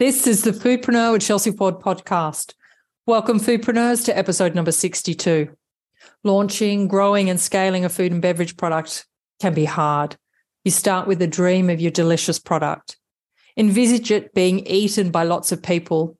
[0.00, 2.54] This is the Foodpreneur with Chelsea Ford podcast.
[3.04, 5.54] Welcome, Foodpreneurs, to episode number 62.
[6.24, 9.04] Launching, growing, and scaling a food and beverage product
[9.42, 10.16] can be hard.
[10.64, 12.96] You start with a dream of your delicious product,
[13.58, 16.16] envisage it being eaten by lots of people,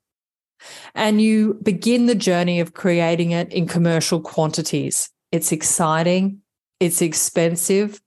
[0.93, 5.09] and you begin the journey of creating it in commercial quantities.
[5.31, 6.43] It's exciting,
[6.79, 7.99] it's expensive,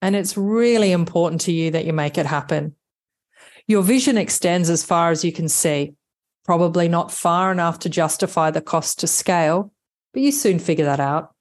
[0.00, 2.75] and it's really important to you that you make it happen.
[3.68, 5.94] Your vision extends as far as you can see,
[6.44, 9.72] probably not far enough to justify the cost to scale,
[10.12, 11.34] but you soon figure that out.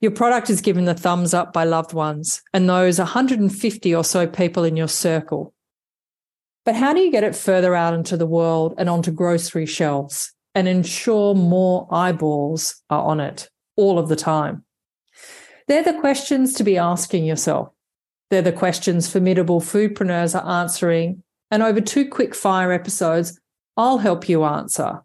[0.00, 4.26] Your product is given the thumbs up by loved ones and those 150 or so
[4.26, 5.54] people in your circle.
[6.64, 10.32] But how do you get it further out into the world and onto grocery shelves
[10.54, 14.64] and ensure more eyeballs are on it all of the time?
[15.66, 17.70] They're the questions to be asking yourself.
[18.30, 21.22] They're the questions formidable foodpreneurs are answering.
[21.54, 23.40] And over two quick fire episodes,
[23.76, 25.04] I'll help you answer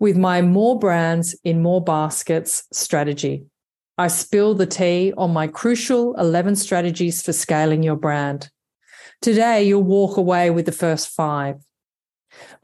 [0.00, 3.44] with my more brands in more baskets strategy.
[3.96, 8.50] I spill the tea on my crucial 11 strategies for scaling your brand.
[9.22, 11.64] Today, you'll walk away with the first five.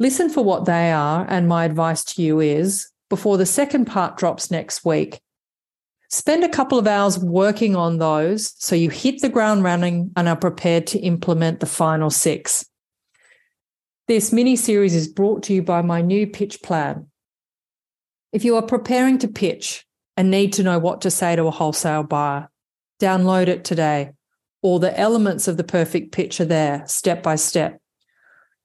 [0.00, 4.16] Listen for what they are, and my advice to you is before the second part
[4.16, 5.20] drops next week,
[6.12, 10.28] Spend a couple of hours working on those so you hit the ground running and
[10.28, 12.66] are prepared to implement the final six.
[14.12, 17.06] This mini series is brought to you by my new pitch plan.
[18.30, 19.86] If you are preparing to pitch
[20.18, 22.50] and need to know what to say to a wholesale buyer,
[23.00, 24.10] download it today.
[24.60, 27.80] All the elements of the perfect pitch are there, step by step.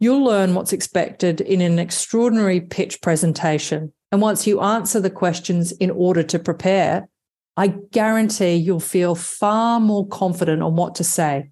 [0.02, 3.94] You'll learn what's expected in an extraordinary pitch presentation.
[4.12, 7.08] And once you answer the questions in order to prepare,
[7.56, 11.52] I guarantee you'll feel far more confident on what to say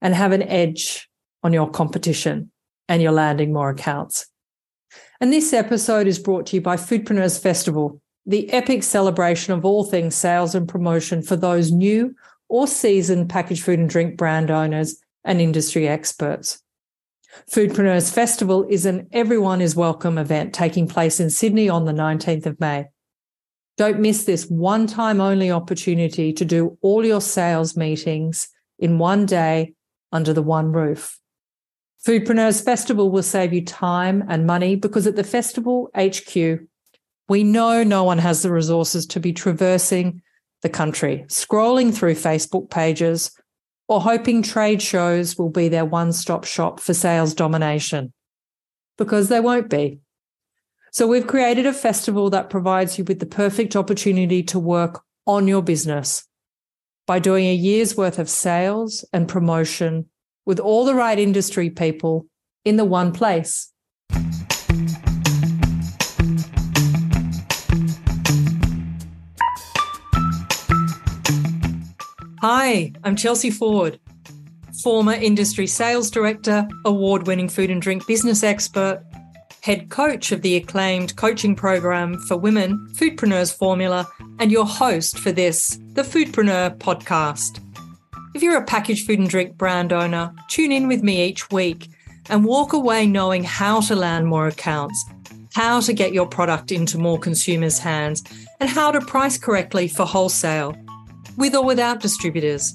[0.00, 1.10] and have an edge
[1.42, 2.50] on your competition
[2.90, 4.26] and you're landing more accounts.
[5.20, 9.84] And this episode is brought to you by Foodpreneurs Festival, the epic celebration of all
[9.84, 12.16] things sales and promotion for those new
[12.48, 16.60] or seasoned packaged food and drink brand owners and industry experts.
[17.48, 22.46] Foodpreneurs Festival is an everyone is welcome event taking place in Sydney on the 19th
[22.46, 22.88] of May.
[23.76, 28.48] Don't miss this one time only opportunity to do all your sales meetings
[28.80, 29.74] in one day
[30.10, 31.20] under the one roof.
[32.06, 36.60] Foodpreneurs Festival will save you time and money because at the festival HQ,
[37.28, 40.22] we know no one has the resources to be traversing
[40.62, 43.30] the country, scrolling through Facebook pages,
[43.86, 48.12] or hoping trade shows will be their one stop shop for sales domination.
[48.96, 50.00] Because they won't be.
[50.92, 55.46] So we've created a festival that provides you with the perfect opportunity to work on
[55.46, 56.26] your business
[57.06, 60.06] by doing a year's worth of sales and promotion
[60.46, 62.26] with all the right industry people
[62.64, 63.72] in the one place.
[72.42, 74.00] Hi, I'm Chelsea Ford,
[74.82, 79.04] former industry sales director, award winning food and drink business expert
[79.62, 84.08] head coach of the acclaimed coaching program for women, Foodpreneurs Formula,
[84.38, 87.60] and your host for this, the Foodpreneur podcast.
[88.32, 91.88] If you're a packaged food and drink brand owner, tune in with me each week
[92.28, 95.04] and walk away knowing how to land more accounts,
[95.52, 98.22] how to get your product into more consumers' hands,
[98.60, 100.76] and how to price correctly for wholesale,
[101.36, 102.72] with or without distributors.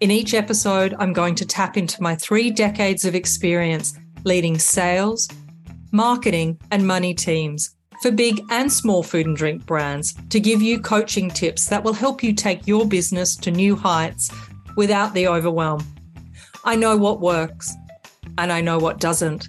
[0.00, 5.30] In each episode, I'm going to tap into my three decades of experience leading sales,
[5.92, 10.78] marketing, and money teams for big and small food and drink brands to give you
[10.78, 14.30] coaching tips that will help you take your business to new heights
[14.76, 15.84] without the overwhelm.
[16.64, 17.74] I know what works
[18.38, 19.48] and I know what doesn't.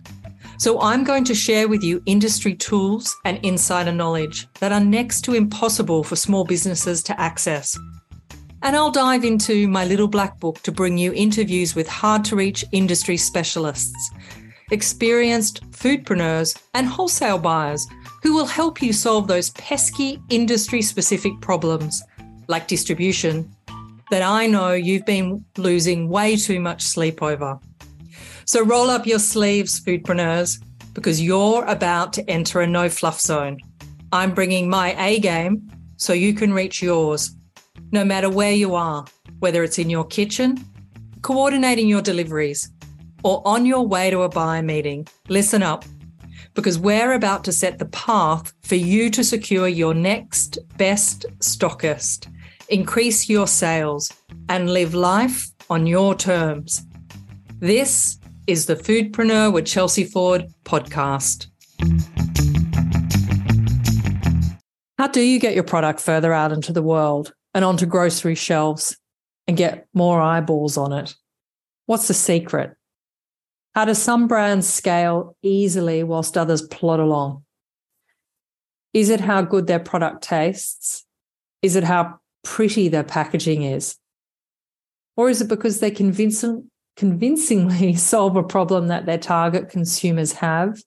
[0.57, 5.21] So I'm going to share with you industry tools and insider knowledge that are next
[5.23, 7.77] to impossible for small businesses to access.
[8.61, 12.35] And I'll dive into my little black book to bring you interviews with hard to
[12.35, 14.11] reach industry specialists
[14.71, 17.85] experienced foodpreneurs, and wholesale buyers
[18.23, 22.01] who will help you solve those pesky industry specific problems
[22.47, 23.49] like distribution
[24.11, 27.59] that I know you've been losing way too much sleep over.
[28.45, 30.63] So roll up your sleeves, foodpreneurs,
[30.93, 33.59] because you're about to enter a no fluff zone.
[34.11, 37.35] I'm bringing my A game so you can reach yours,
[37.91, 39.05] no matter where you are,
[39.39, 40.63] whether it's in your kitchen,
[41.21, 42.71] coordinating your deliveries,
[43.23, 45.83] or on your way to a buyer meeting, listen up
[46.53, 52.27] because we're about to set the path for you to secure your next best stockist,
[52.69, 54.11] increase your sales,
[54.49, 56.85] and live life on your terms.
[57.59, 58.17] This
[58.47, 61.47] is the Foodpreneur with Chelsea Ford podcast.
[64.97, 68.97] How do you get your product further out into the world and onto grocery shelves
[69.47, 71.15] and get more eyeballs on it?
[71.85, 72.75] What's the secret?
[73.73, 77.43] How do some brands scale easily whilst others plod along?
[78.93, 81.05] Is it how good their product tastes?
[81.61, 83.97] Is it how pretty their packaging is?
[85.17, 90.81] Or is it because they convincing, convincingly solve a problem that their target consumers have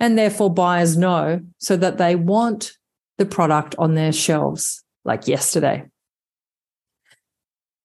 [0.00, 2.72] and therefore buyers know so that they want
[3.18, 5.84] the product on their shelves like yesterday?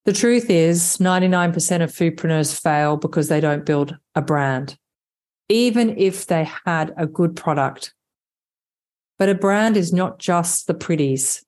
[0.05, 4.77] The truth is, 99% of foodpreneurs fail because they don't build a brand,
[5.49, 7.93] even if they had a good product.
[9.17, 11.44] But a brand is not just the pretties,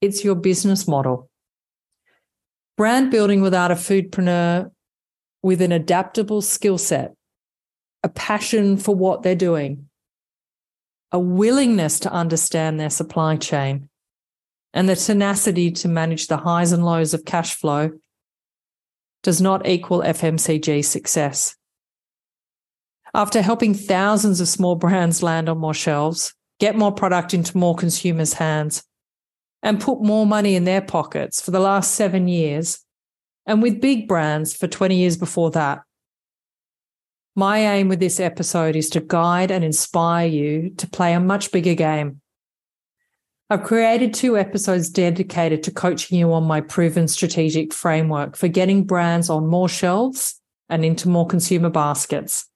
[0.00, 1.28] it's your business model.
[2.76, 4.70] Brand building without a foodpreneur
[5.42, 7.14] with an adaptable skill set,
[8.02, 9.88] a passion for what they're doing,
[11.10, 13.88] a willingness to understand their supply chain,
[14.72, 17.90] and the tenacity to manage the highs and lows of cash flow
[19.22, 21.56] does not equal FMCG success.
[23.14, 27.74] After helping thousands of small brands land on more shelves, get more product into more
[27.74, 28.84] consumers' hands,
[29.62, 32.84] and put more money in their pockets for the last seven years,
[33.46, 35.80] and with big brands for 20 years before that.
[37.34, 41.52] My aim with this episode is to guide and inspire you to play a much
[41.52, 42.20] bigger game.
[43.50, 48.84] I've created two episodes dedicated to coaching you on my proven strategic framework for getting
[48.84, 52.46] brands on more shelves and into more consumer baskets.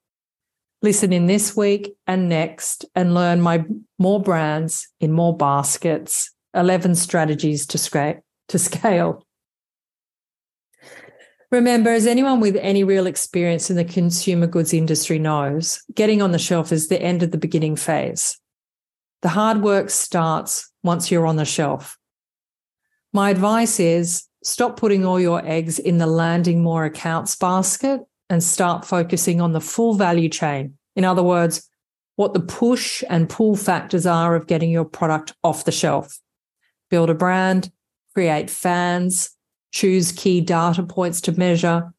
[0.83, 3.63] Listen in this week and next and learn my
[3.97, 9.25] more brands in more baskets 11 strategies to, scra- to scale.
[11.51, 16.31] Remember, as anyone with any real experience in the consumer goods industry knows, getting on
[16.31, 18.39] the shelf is the end of the beginning phase.
[19.21, 21.97] The hard work starts once you're on the shelf.
[23.13, 28.01] My advice is stop putting all your eggs in the landing more accounts basket
[28.31, 30.75] and start focusing on the full value chain.
[30.95, 31.69] In other words,
[32.15, 36.19] what the push and pull factors are of getting your product off the shelf
[36.93, 37.71] build a brand,
[38.13, 39.31] create fans,
[39.71, 41.91] choose key data points to measure,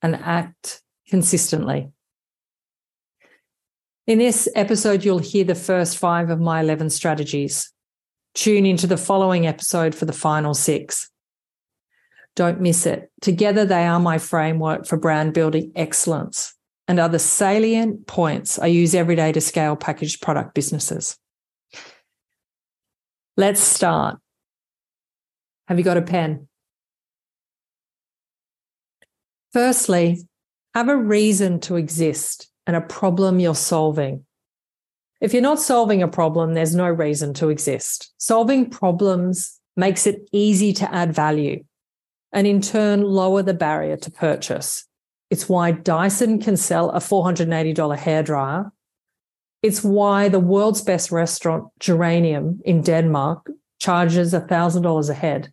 [0.00, 1.90] and act consistently.
[4.06, 7.72] In this episode, you'll hear the first five of my 11 strategies.
[8.36, 11.10] Tune into the following episode for the final six.
[12.36, 13.10] Don't miss it.
[13.20, 16.54] Together, they are my framework for brand building excellence
[16.86, 21.18] and are the salient points I use every day to scale packaged product businesses.
[23.36, 24.20] Let's start.
[25.68, 26.48] Have you got a pen?
[29.52, 30.26] Firstly,
[30.74, 34.24] have a reason to exist and a problem you're solving.
[35.20, 38.14] If you're not solving a problem, there's no reason to exist.
[38.16, 41.64] Solving problems makes it easy to add value
[42.32, 44.86] and in turn lower the barrier to purchase.
[45.28, 48.70] It's why Dyson can sell a $480 hairdryer.
[49.62, 55.52] It's why the world's best restaurant, Geranium in Denmark, charges $1,000 a head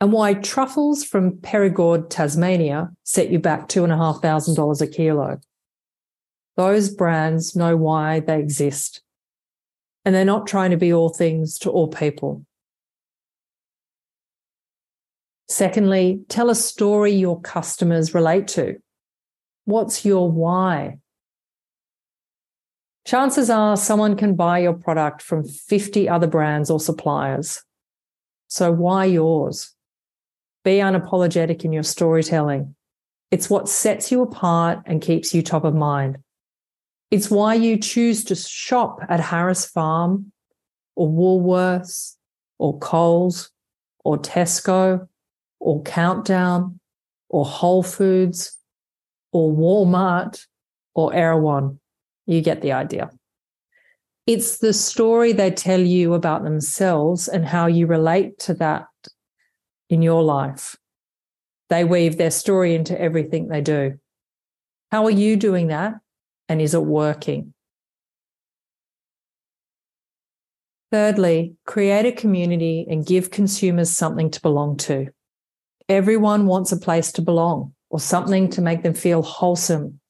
[0.00, 5.40] and why truffles from Perigord, Tasmania set you back $2,500 a kilo.
[6.56, 9.02] Those brands know why they exist.
[10.04, 12.44] And they're not trying to be all things to all people.
[15.48, 18.76] Secondly, tell a story your customers relate to.
[19.64, 20.98] What's your why?
[23.06, 27.62] Chances are someone can buy your product from 50 other brands or suppliers.
[28.48, 29.73] So why yours?
[30.64, 32.74] Be unapologetic in your storytelling.
[33.30, 36.18] It's what sets you apart and keeps you top of mind.
[37.10, 40.32] It's why you choose to shop at Harris Farm
[40.96, 42.16] or Woolworths
[42.58, 43.50] or Coles
[44.04, 45.06] or Tesco
[45.60, 46.80] or Countdown
[47.28, 48.56] or Whole Foods
[49.32, 50.46] or Walmart
[50.94, 51.78] or Erewhon.
[52.26, 53.10] You get the idea.
[54.26, 58.86] It's the story they tell you about themselves and how you relate to that
[59.88, 60.76] in your life.
[61.70, 63.98] They weave their story into everything they do.
[64.90, 65.94] How are you doing that?
[66.48, 67.54] And is it working?
[70.92, 75.08] Thirdly, create a community and give consumers something to belong to.
[75.88, 80.00] Everyone wants a place to belong or something to make them feel wholesome.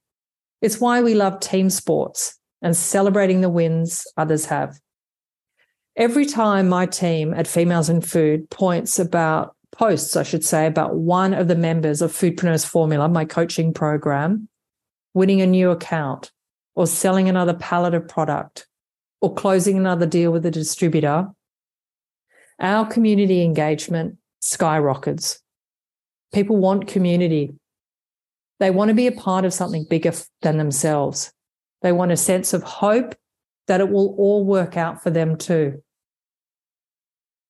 [0.61, 4.78] It's why we love team sports and celebrating the wins others have.
[5.97, 10.95] Every time my team at Females in Food points about posts, I should say, about
[10.97, 14.49] one of the members of Foodpreneurs Formula, my coaching program,
[15.12, 16.33] winning a new account
[16.75, 18.66] or selling another pallet of product
[19.21, 21.28] or closing another deal with a distributor,
[22.59, 25.40] our community engagement skyrockets.
[26.33, 27.54] People want community.
[28.61, 30.12] They want to be a part of something bigger
[30.43, 31.33] than themselves.
[31.83, 33.14] They want a sense of hope
[33.66, 35.83] that it will all work out for them too.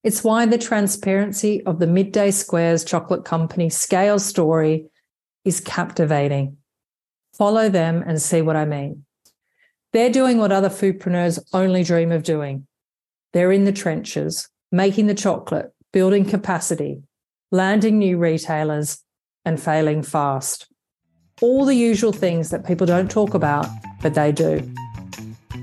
[0.04, 4.84] It's why the transparency of the Mid-Day Squares Chocolate Company scale story
[5.46, 6.58] is captivating.
[7.32, 9.06] Follow them and see what I mean.
[9.94, 12.66] They're doing what other foodpreneurs only dream of doing.
[13.32, 17.02] They're in the trenches, making the chocolate, building capacity,
[17.50, 19.02] landing new retailers,
[19.46, 20.66] and failing fast.
[21.40, 23.66] All the usual things that people don't talk about,
[24.02, 24.70] but they do.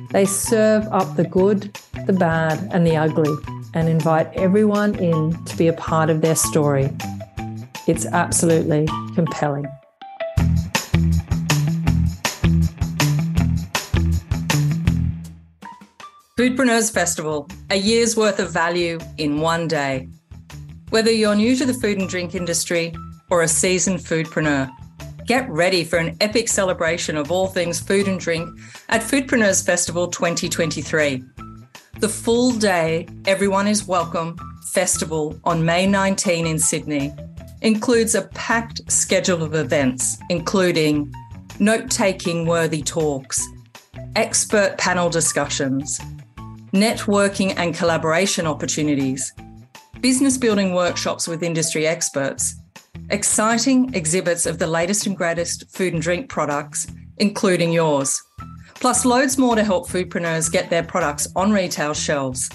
[0.10, 3.31] They serve up the good, the bad, and the ugly
[3.73, 6.89] and invite everyone in to be a part of their story.
[7.87, 9.65] It's absolutely compelling.
[16.37, 20.09] Foodpreneurs Festival, a year's worth of value in one day.
[20.89, 22.95] Whether you're new to the food and drink industry
[23.29, 24.71] or a seasoned foodpreneur,
[25.25, 28.49] get ready for an epic celebration of all things food and drink
[28.89, 31.23] at Foodpreneurs Festival 2023.
[32.00, 34.36] The full day, Everyone is Welcome
[34.71, 37.13] festival on May 19 in Sydney.
[37.62, 41.13] Includes a packed schedule of events, including
[41.60, 43.45] note taking worthy talks,
[44.15, 46.00] expert panel discussions,
[46.74, 49.31] networking and collaboration opportunities,
[50.00, 52.55] business building workshops with industry experts,
[53.12, 58.19] exciting exhibits of the latest and greatest food and drink products, including yours
[58.81, 62.50] plus loads more to help foodpreneurs get their products on retail shelves,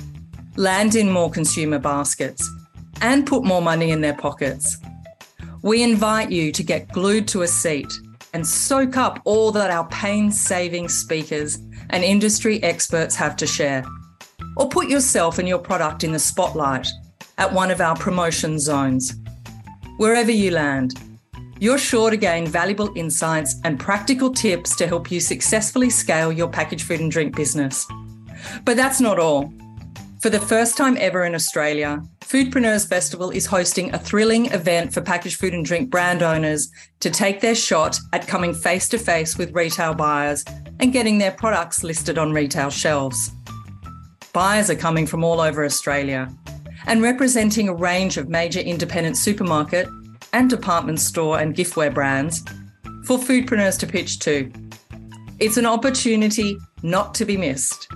[0.56, 2.50] land in more consumer baskets,
[3.00, 4.78] and put more money in their pockets.
[5.62, 7.92] We invite you to get glued to a seat
[8.34, 11.58] and soak up all that our pain-saving speakers
[11.90, 13.84] and industry experts have to share.
[14.56, 16.88] Or put yourself and your product in the spotlight
[17.38, 19.14] at one of our promotion zones.
[19.98, 20.98] Wherever you land,
[21.58, 26.48] you're sure to gain valuable insights and practical tips to help you successfully scale your
[26.48, 27.86] packaged food and drink business.
[28.64, 29.52] But that's not all.
[30.20, 35.00] For the first time ever in Australia, Foodpreneurs Festival is hosting a thrilling event for
[35.00, 36.70] packaged food and drink brand owners
[37.00, 40.44] to take their shot at coming face to face with retail buyers
[40.80, 43.30] and getting their products listed on retail shelves.
[44.32, 46.28] Buyers are coming from all over Australia
[46.86, 49.88] and representing a range of major independent supermarket
[50.36, 52.44] and department store and giftware brands
[53.06, 54.52] for foodpreneurs to pitch to.
[55.38, 57.88] It's an opportunity not to be missed.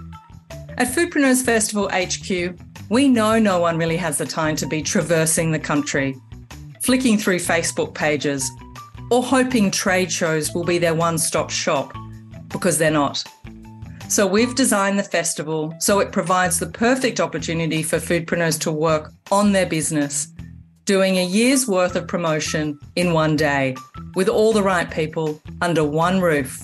[0.79, 5.53] At Foodpreneurs Festival HQ, we know no one really has the time to be traversing
[5.53, 6.17] the country,
[6.81, 8.51] flicking through Facebook pages,
[9.11, 11.95] or hoping trade shows will be their one stop shop,
[12.49, 13.23] because they're not.
[14.09, 19.13] So we've designed the festival so it provides the perfect opportunity for foodpreneurs to work
[19.31, 20.33] on their business
[20.91, 23.77] doing a year's worth of promotion in one day
[24.17, 26.61] with all the right people under one roof.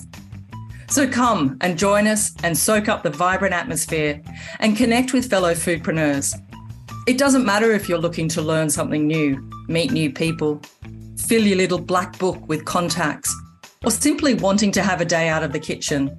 [0.89, 4.21] So come and join us and soak up the vibrant atmosphere
[4.59, 6.35] and connect with fellow foodpreneurs.
[7.07, 10.61] It doesn't matter if you're looking to learn something new, meet new people,
[11.29, 13.33] fill your little black book with contacts,
[13.85, 16.11] or simply wanting to have a day out of the kitchen.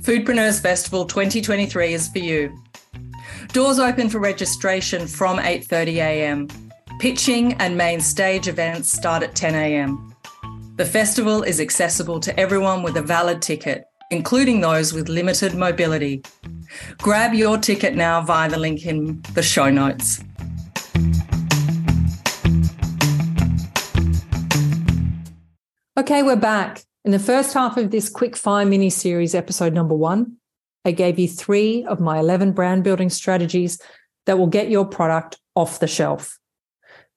[0.00, 2.52] Foodpreneurs Festival 2023 is for you.
[3.52, 6.48] Doors open for registration from 8:30 a.m.
[6.98, 10.12] Pitching and main stage events start at 10 a.m.
[10.74, 16.24] The festival is accessible to everyone with a valid ticket, including those with limited mobility.
[16.96, 20.24] Grab your ticket now via the link in the show notes.
[25.96, 26.82] Okay, we're back.
[27.04, 30.38] In the first half of this quick fire mini series, episode number one,
[30.84, 33.80] I gave you three of my 11 brand building strategies
[34.26, 36.37] that will get your product off the shelf.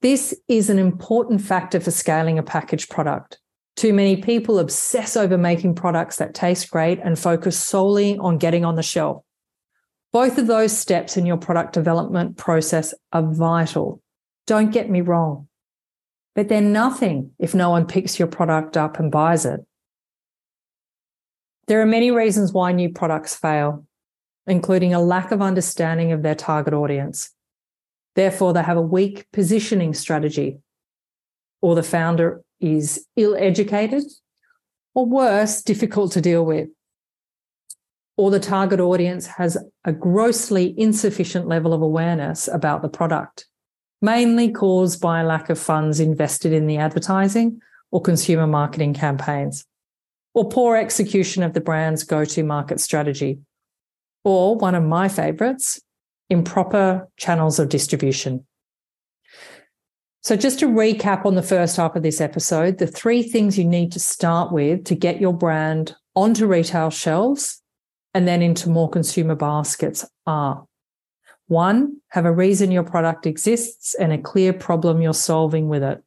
[0.02, 3.40] This is an important factor for scaling a packaged product.
[3.76, 8.66] Too many people obsess over making products that taste great and focus solely on getting
[8.66, 9.24] on the shelf.
[10.12, 14.02] Both of those steps in your product development process are vital.
[14.48, 15.48] Don't get me wrong,
[16.36, 19.62] but they're nothing if no one picks your product up and buys it.
[21.68, 23.86] There are many reasons why new products fail,
[24.48, 27.30] including a lack of understanding of their target audience,
[28.16, 30.60] Therefore, they have a weak positioning strategy,
[31.62, 34.04] or the founder is ill educated,
[34.94, 36.70] or worse, difficult to deal with,
[38.18, 43.48] or the target audience has a grossly insufficient level of awareness about the product.
[44.02, 49.66] mainly caused by lack of funds invested in the advertising or consumer marketing campaigns,
[50.34, 53.40] or poor execution of the brand's go to market strategy,
[54.24, 55.80] or one of my favorites,
[56.32, 58.46] improper channels of distribution.
[60.24, 63.66] So, just to recap on the first half of this episode, the three things you
[63.66, 67.62] need to start with to get your brand onto retail shelves
[68.14, 70.66] and then into more consumer baskets are
[71.48, 76.02] one, have a reason your product exists and a clear problem you're solving with it.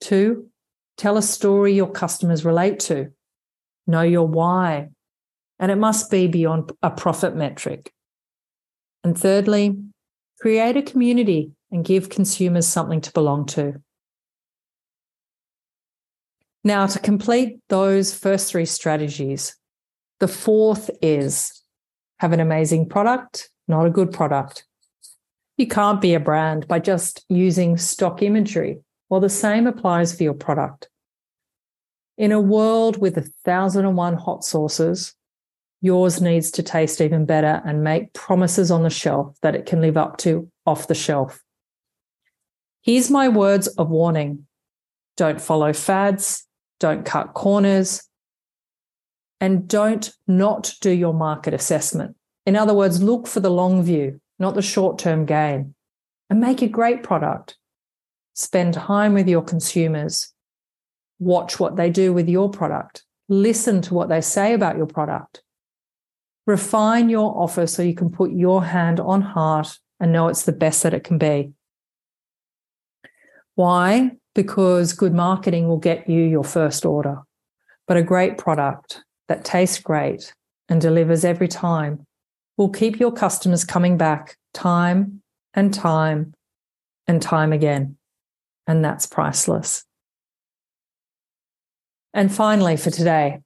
[0.00, 0.48] Two,
[0.96, 3.10] tell a story your customers relate to.
[3.86, 4.90] Know your why.
[5.58, 7.92] And it must be beyond a profit metric.
[9.08, 9.74] And thirdly,
[10.38, 13.80] create a community and give consumers something to belong to.
[16.62, 19.56] Now, to complete those first three strategies,
[20.20, 21.62] the fourth is
[22.18, 24.66] have an amazing product, not a good product.
[25.56, 28.80] You can't be a brand by just using stock imagery.
[29.08, 30.90] Well, the same applies for your product.
[32.18, 35.14] In a world with a thousand and one hot sauces,
[35.80, 39.80] yours needs to taste even better and make promises on the shelf that it can
[39.80, 41.40] live up to off the shelf.
[42.82, 44.46] Here's my words of warning
[45.16, 46.46] don't follow fads,
[46.78, 48.08] don't cut corners,
[49.40, 52.16] and don't not do your market assessment.
[52.46, 55.74] In other words, look for the long view, not the short term gain,
[56.30, 57.56] and make a great product.
[58.34, 60.32] Spend time with your consumers.
[61.18, 63.04] Watch what they do with your product.
[63.28, 65.42] Listen to what they say about your product.
[66.48, 70.52] Refine your offer so you can put your hand on heart and know it's the
[70.52, 71.52] best that it can be.
[73.54, 74.12] Why?
[74.34, 77.18] Because good marketing will get you your first order,
[77.86, 80.32] but a great product that tastes great
[80.70, 82.06] and delivers every time
[82.56, 85.20] will keep your customers coming back time
[85.52, 86.32] and time
[87.06, 87.98] and time again.
[88.66, 89.84] And that's priceless.
[92.14, 93.40] And finally, for today,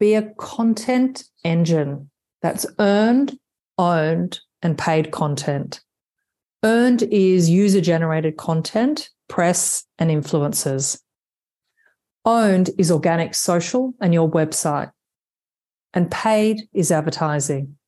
[0.00, 2.10] be a content engine
[2.46, 3.36] that's earned,
[3.76, 5.80] owned, and paid content.
[6.62, 11.00] Earned is user generated content, press, and influencers.
[12.24, 14.92] Owned is organic social and your website.
[15.92, 17.78] And paid is advertising.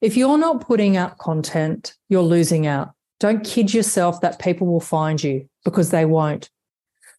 [0.00, 2.92] If you're not putting out content, you're losing out.
[3.18, 6.48] Don't kid yourself that people will find you because they won't.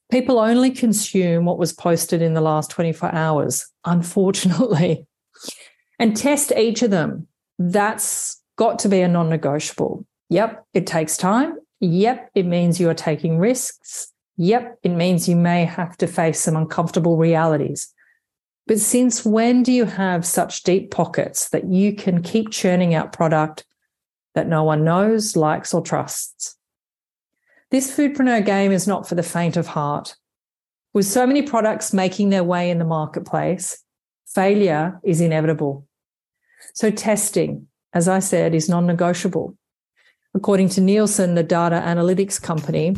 [0.10, 5.06] People only consume what was posted in the last 24 hours, unfortunately.
[6.04, 7.28] And test each of them.
[7.58, 10.06] That's got to be a non negotiable.
[10.28, 11.58] Yep, it takes time.
[11.80, 14.12] Yep, it means you are taking risks.
[14.36, 17.94] Yep, it means you may have to face some uncomfortable realities.
[18.68, 23.14] But since when do you have such deep pockets that you can keep churning out
[23.14, 23.64] product
[24.36, 26.58] that no one knows, likes, or trusts?
[27.72, 30.18] This foodpreneur game is not for the faint of heart.
[30.92, 33.82] With so many products making their way in the marketplace,
[34.26, 35.88] failure is inevitable.
[36.74, 39.56] So, testing, as I said, is non negotiable.
[40.36, 42.96] According to Nielsen, the data analytics company,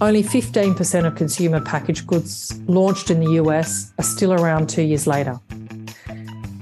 [0.00, 5.06] only 15% of consumer packaged goods launched in the US are still around two years
[5.06, 5.38] later.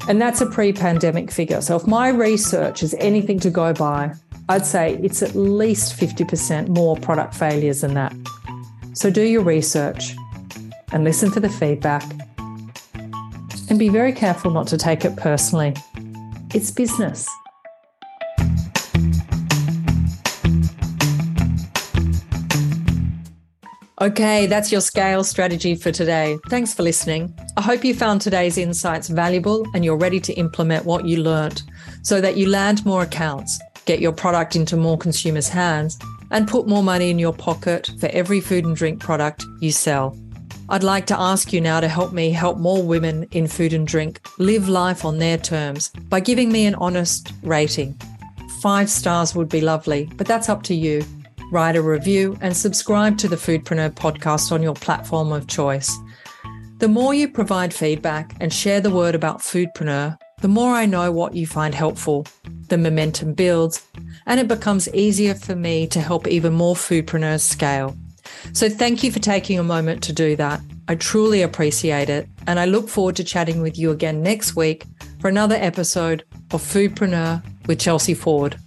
[0.09, 1.61] And that's a pre pandemic figure.
[1.61, 4.13] So if my research is anything to go by,
[4.49, 8.15] I'd say it's at least 50% more product failures than that.
[8.95, 10.15] So do your research
[10.93, 12.05] and listen to the feedback
[13.69, 15.75] and be very careful not to take it personally.
[16.57, 17.29] It's business.
[24.01, 26.39] Okay, that's your scale strategy for today.
[26.49, 27.39] Thanks for listening.
[27.59, 31.63] I hope you found today's insights valuable and you're ready to implement what you learnt
[32.03, 35.99] so that you land more accounts, get your product into more consumers' hands,
[36.31, 40.17] and put more money in your pocket for every food and drink product you sell.
[40.69, 43.87] I'd like to ask you now to help me help more women in food and
[43.87, 47.99] drink live life on their terms by giving me an honest rating.
[48.61, 51.05] Five stars would be lovely, but that's up to you
[51.51, 55.97] write a review, and subscribe to the Foodpreneur podcast on your platform of choice.
[56.79, 61.11] The more you provide feedback and share the word about Foodpreneur, the more I know
[61.11, 62.27] what you find helpful.
[62.69, 63.87] The momentum builds,
[64.27, 67.97] and it becomes easier for me to help even more foodpreneurs scale.
[68.53, 70.61] So thank you for taking a moment to do that.
[70.89, 72.29] I truly appreciate it.
[72.47, 74.85] And I look forward to chatting with you again next week
[75.21, 78.59] for another episode of Foodpreneur with Chelsea Ford.